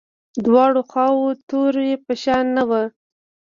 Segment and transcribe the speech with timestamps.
[0.45, 2.83] دواړو خواوو توري یو شان نه وو.